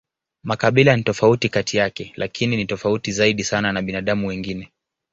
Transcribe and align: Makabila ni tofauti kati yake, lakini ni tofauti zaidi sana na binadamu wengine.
Makabila 0.43 0.95
ni 0.97 1.03
tofauti 1.03 1.49
kati 1.49 1.77
yake, 1.77 2.13
lakini 2.15 2.57
ni 2.57 2.65
tofauti 2.65 3.11
zaidi 3.11 3.43
sana 3.43 3.71
na 3.71 3.81
binadamu 3.81 4.27
wengine. 4.27 4.71